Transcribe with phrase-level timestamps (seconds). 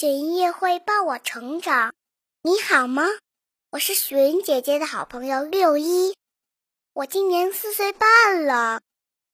[0.00, 1.92] 雪音乐会伴我成长，
[2.42, 3.02] 你好吗？
[3.70, 6.14] 我是雪云姐姐的好朋友六一，
[6.92, 8.80] 我今年四岁半了。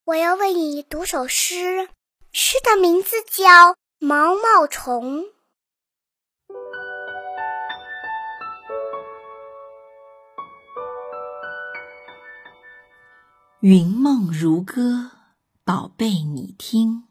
[0.06, 1.90] 我要为你读首诗，
[2.32, 3.44] 诗的名字叫
[3.98, 5.24] 《毛毛虫》。
[13.60, 15.10] 云梦如歌，
[15.62, 17.08] 宝贝，你听。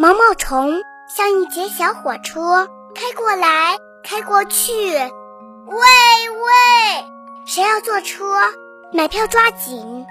[0.00, 4.72] 毛毛虫像一节小火车，开过来，开过去。
[4.72, 5.76] 喂
[6.30, 7.04] 喂，
[7.46, 8.24] 谁要坐车？
[8.92, 10.06] 买票抓紧！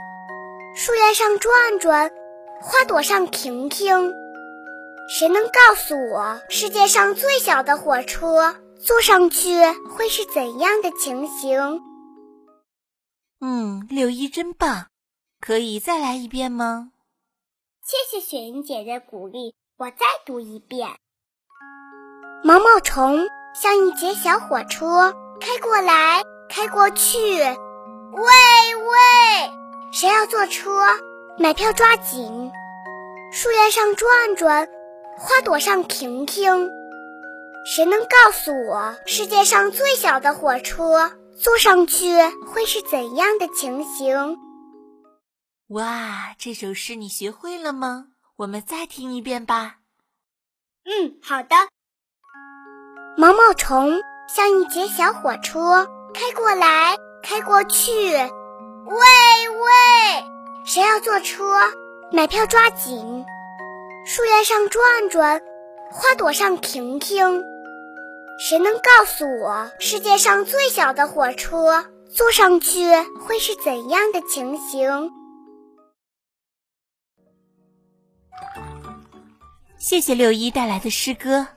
[0.76, 2.12] 树叶上转转，
[2.62, 4.14] 花朵上停停。
[5.08, 9.56] 谁能告诉我，世界上最小的火车坐上去
[9.90, 11.80] 会是怎样的情形？
[13.40, 14.88] 嗯，六一真棒，
[15.40, 16.92] 可以再来一遍吗？
[17.86, 19.56] 谢谢雪莹姐的鼓励。
[19.80, 20.90] 我再读一遍：
[22.44, 27.20] 毛毛虫像一节小火车，开过来，开过去。
[27.20, 28.26] 喂
[28.76, 29.52] 喂，
[29.92, 30.84] 谁要坐车？
[31.38, 32.52] 买票抓紧！
[33.32, 34.68] 树叶上转转，
[35.16, 36.68] 花朵上停停。
[37.76, 44.40] 谁能告诉我，世界上最小的火车坐上去会是怎样的情形？
[45.68, 48.08] 哇，这首诗你学会了吗？
[48.38, 49.78] 我们再听一遍吧。
[50.86, 51.56] 嗯，好的。
[53.18, 54.00] 毛毛虫
[54.30, 57.92] 像一节小火车，开过来，开过去。
[57.92, 60.24] 喂喂，
[60.66, 61.44] 谁要坐车？
[62.12, 63.26] 买票抓紧！
[64.06, 65.42] 树叶上转转，
[65.92, 67.44] 花朵上停停。
[68.40, 71.84] 谁能告诉我，世界上最小的火车
[72.16, 72.86] 坐上去
[73.20, 75.12] 会是怎样的情形？
[79.88, 81.48] 谢谢六一带来的诗歌。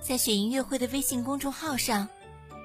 [0.00, 2.08] 在雪音乐会的微信公众号上，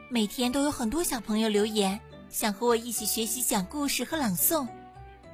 [0.09, 1.99] 每天都有很多小朋友留言，
[2.29, 4.65] 想和我一起学习讲故事和朗诵。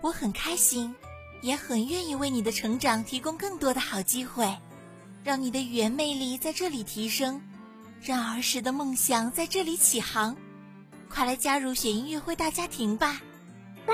[0.02, 0.96] 我很开心，
[1.44, 4.58] 也很愿意为你的成长提供更多的好机会，
[5.24, 7.40] 让你的语言魅力在这里提升，
[8.02, 10.36] 让儿时的梦想在这里起航。
[11.10, 13.22] 快来加入雪音乐会大家庭吧！
[13.86, 13.94] 哇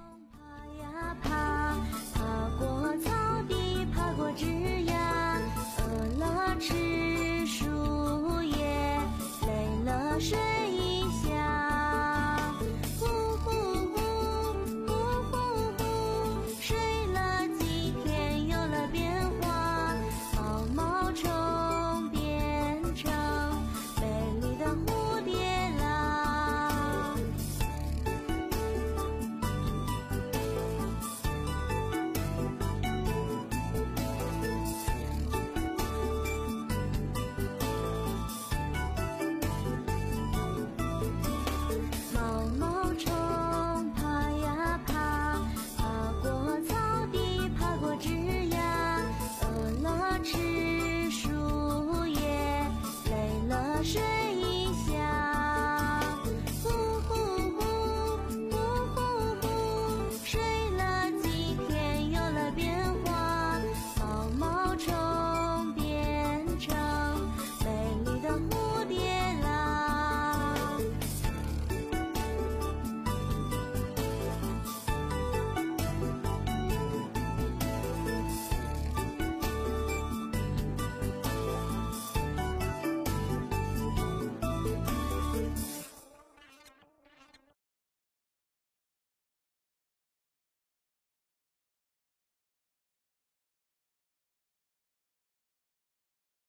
[10.21, 10.60] 水